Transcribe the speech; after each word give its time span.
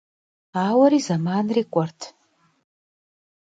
Auere 0.61 0.99
zemanri 1.09 1.63
k'uert. 1.71 2.01